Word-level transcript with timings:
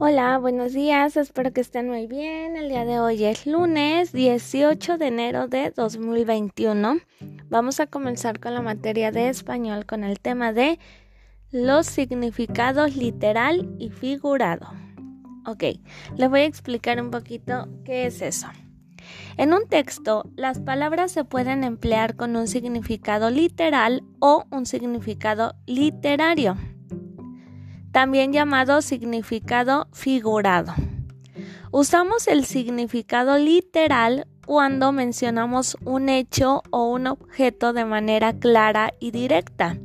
Hola, 0.00 0.38
buenos 0.38 0.74
días, 0.74 1.16
espero 1.16 1.52
que 1.52 1.60
estén 1.60 1.88
muy 1.88 2.06
bien. 2.06 2.56
El 2.56 2.68
día 2.68 2.84
de 2.84 3.00
hoy 3.00 3.24
es 3.24 3.48
lunes 3.48 4.12
18 4.12 4.96
de 4.96 5.08
enero 5.08 5.48
de 5.48 5.72
2021. 5.72 7.00
Vamos 7.50 7.80
a 7.80 7.88
comenzar 7.88 8.38
con 8.38 8.54
la 8.54 8.62
materia 8.62 9.10
de 9.10 9.28
español 9.28 9.86
con 9.86 10.04
el 10.04 10.20
tema 10.20 10.52
de 10.52 10.78
los 11.50 11.86
significados 11.86 12.94
literal 12.94 13.74
y 13.80 13.90
figurado. 13.90 14.68
Ok, 15.44 15.64
les 16.16 16.30
voy 16.30 16.40
a 16.42 16.44
explicar 16.44 17.02
un 17.02 17.10
poquito 17.10 17.66
qué 17.84 18.06
es 18.06 18.22
eso. 18.22 18.46
En 19.36 19.52
un 19.52 19.66
texto, 19.66 20.30
las 20.36 20.60
palabras 20.60 21.10
se 21.10 21.24
pueden 21.24 21.64
emplear 21.64 22.14
con 22.14 22.36
un 22.36 22.46
significado 22.46 23.30
literal 23.30 24.04
o 24.20 24.44
un 24.52 24.64
significado 24.64 25.56
literario 25.66 26.56
también 27.92 28.32
llamado 28.32 28.82
significado 28.82 29.88
figurado. 29.92 30.74
Usamos 31.70 32.28
el 32.28 32.44
significado 32.44 33.36
literal 33.36 34.26
cuando 34.46 34.92
mencionamos 34.92 35.76
un 35.84 36.08
hecho 36.08 36.62
o 36.70 36.88
un 36.88 37.06
objeto 37.06 37.74
de 37.74 37.84
manera 37.84 38.32
clara 38.32 38.94
y 38.98 39.10
directa, 39.10 39.76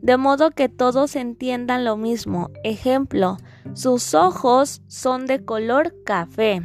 de 0.00 0.16
modo 0.16 0.50
que 0.50 0.70
todos 0.70 1.16
entiendan 1.16 1.84
lo 1.84 1.98
mismo. 1.98 2.50
Ejemplo, 2.64 3.36
sus 3.74 4.14
ojos 4.14 4.80
son 4.86 5.26
de 5.26 5.44
color 5.44 5.94
café. 6.04 6.62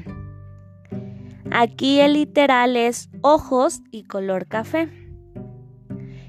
Aquí 1.52 2.00
el 2.00 2.14
literal 2.14 2.78
es 2.78 3.10
ojos 3.22 3.82
y 3.92 4.04
color 4.04 4.48
café. 4.48 5.05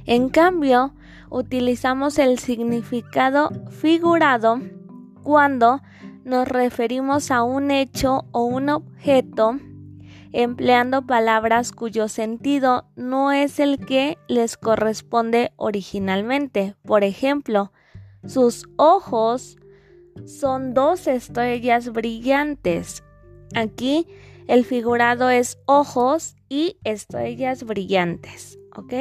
En 0.07 0.29
cambio, 0.29 0.95
utilizamos 1.31 2.19
el 2.19 2.39
significado 2.39 3.51
figurado 3.71 4.61
cuando 5.23 5.81
nos 6.25 6.47
referimos 6.47 7.31
a 7.31 7.43
un 7.43 7.71
hecho 7.71 8.25
o 8.33 8.45
un 8.45 8.69
objeto 8.69 9.59
empleando 10.33 11.07
palabras 11.07 11.73
cuyo 11.73 12.09
sentido 12.09 12.85
no 12.95 13.33
es 13.33 13.59
el 13.59 13.79
que 13.79 14.19
les 14.29 14.57
corresponde 14.57 15.53
originalmente. 15.57 16.75
Por 16.85 17.05
ejemplo, 17.05 17.73
sus 18.27 18.69
ojos 18.77 19.57
son 20.27 20.75
dos 20.75 21.07
estrellas 21.07 21.93
brillantes. 21.93 23.03
Aquí 23.55 24.07
el 24.47 24.65
figurado 24.65 25.31
es 25.31 25.59
ojos 25.65 26.37
y 26.49 26.77
estrellas 26.85 27.65
brillantes, 27.65 28.59
¿ok? 28.77 28.93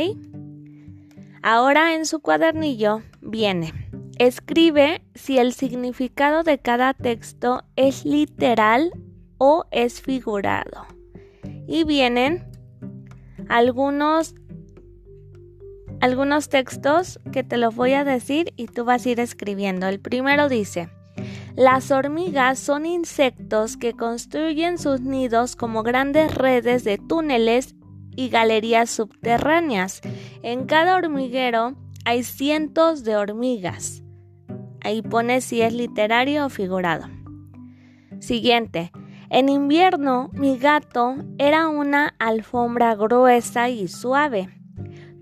Ahora 1.48 1.94
en 1.94 2.08
su 2.08 2.22
cuadernillo 2.22 3.04
viene, 3.22 3.72
escribe 4.18 5.04
si 5.14 5.38
el 5.38 5.54
significado 5.54 6.42
de 6.42 6.58
cada 6.58 6.96
texto 6.96 7.62
es 7.76 8.04
literal 8.04 8.92
o 9.38 9.66
es 9.70 10.02
figurado. 10.02 10.88
Y 11.68 11.84
vienen 11.84 12.48
algunos 13.48 14.34
algunos 16.02 16.50
textos 16.50 17.20
que 17.32 17.44
te 17.44 17.58
los 17.58 17.76
voy 17.76 17.94
a 17.94 18.04
decir 18.04 18.52
y 18.56 18.66
tú 18.66 18.84
vas 18.84 19.06
a 19.06 19.10
ir 19.10 19.20
escribiendo. 19.20 19.88
El 19.88 20.00
primero 20.00 20.50
dice, 20.50 20.90
las 21.56 21.92
hormigas 21.92 22.58
son 22.58 22.88
insectos 22.88 23.78
que 23.78 23.94
construyen 23.94 24.80
sus 24.80 25.02
nidos 25.02 25.56
como 25.56 25.84
grandes 25.84 26.34
redes 26.34 26.84
de 26.84 26.98
túneles 26.98 27.75
y 28.16 28.30
galerías 28.30 28.90
subterráneas. 28.90 30.02
En 30.42 30.66
cada 30.66 30.96
hormiguero 30.96 31.76
hay 32.06 32.24
cientos 32.24 33.04
de 33.04 33.16
hormigas. 33.16 34.04
Ahí 34.82 35.02
pone 35.02 35.42
si 35.42 35.62
es 35.62 35.74
literario 35.74 36.46
o 36.46 36.50
figurado. 36.50 37.08
Siguiente. 38.20 38.92
En 39.30 39.50
invierno 39.50 40.30
mi 40.34 40.58
gato 40.58 41.16
era 41.40 41.68
una 41.68 42.16
alfombra 42.20 42.96
gruesa 42.96 43.70
y 43.70 43.88
suave. 43.88 44.50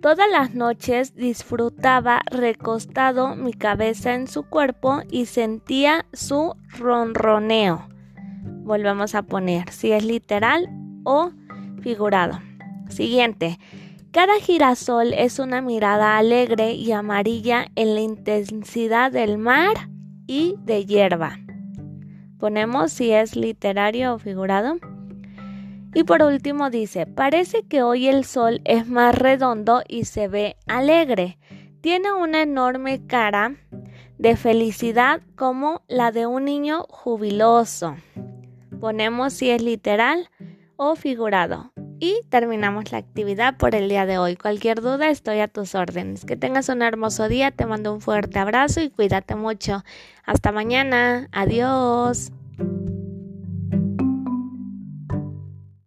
Todas 0.02 0.30
las 0.30 0.54
noches 0.54 1.16
disfrutaba 1.16 2.22
recostado 2.30 3.38
mi 3.38 3.54
cabeza 3.54 4.14
en 4.14 4.28
su 4.28 4.44
cuerpo 4.44 5.02
y 5.10 5.28
sentía 5.28 6.06
su 6.12 6.56
ronroneo. 6.78 7.88
Volvemos 8.66 9.16
a 9.16 9.24
poner 9.24 9.72
si 9.72 9.94
es 9.94 10.04
literal 10.04 10.70
o 11.06 11.32
figurado. 11.82 12.40
Siguiente. 12.94 13.60
Cada 14.12 14.40
girasol 14.40 15.14
es 15.14 15.40
una 15.40 15.62
mirada 15.62 16.18
alegre 16.18 16.74
y 16.74 16.92
amarilla 16.92 17.66
en 17.76 17.96
la 17.96 18.02
intensidad 18.02 19.12
del 19.12 19.40
mar 19.40 19.90
y 20.28 20.56
de 20.60 20.86
hierba. 20.86 21.40
Ponemos 22.38 22.92
si 22.92 23.12
es 23.12 23.36
literario 23.36 24.14
o 24.14 24.20
figurado. 24.20 24.78
Y 25.96 26.04
por 26.04 26.22
último 26.22 26.70
dice, 26.70 27.08
parece 27.08 27.64
que 27.64 27.82
hoy 27.82 28.08
el 28.08 28.24
sol 28.24 28.62
es 28.66 28.88
más 28.88 29.16
redondo 29.16 29.82
y 29.88 30.06
se 30.06 30.28
ve 30.28 30.58
alegre. 30.68 31.40
Tiene 31.82 32.14
una 32.14 32.44
enorme 32.44 33.06
cara 33.08 33.56
de 34.18 34.36
felicidad 34.36 35.22
como 35.36 35.82
la 35.88 36.12
de 36.12 36.28
un 36.28 36.46
niño 36.46 36.86
jubiloso. 36.90 37.96
Ponemos 38.80 39.34
si 39.34 39.50
es 39.50 39.62
literal 39.62 40.30
o 40.76 40.96
figurado. 40.96 41.73
Y 42.04 42.22
terminamos 42.28 42.92
la 42.92 42.98
actividad 42.98 43.56
por 43.56 43.76
el 43.76 43.88
día 43.88 44.06
de 44.06 44.18
hoy. 44.18 44.36
Cualquier 44.36 44.82
duda 44.82 45.10
estoy 45.10 45.40
a 45.40 45.48
tus 45.48 45.74
órdenes. 45.74 46.26
Que 46.26 46.36
tengas 46.36 46.68
un 46.68 46.82
hermoso 46.82 47.30
día, 47.30 47.52
te 47.52 47.66
mando 47.66 47.94
un 47.94 48.02
fuerte 48.02 48.40
abrazo 48.40 48.82
y 48.82 48.90
cuídate 48.90 49.36
mucho. 49.36 49.86
Hasta 50.26 50.52
mañana. 50.52 51.30
Adiós. 51.32 52.34